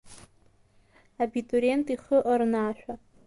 Абитуриент 1.23 1.87
ихы 1.93 2.17
ырнаашәа. 2.31 2.93